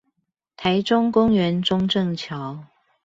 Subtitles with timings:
[0.57, 2.63] 臺中公園中正橋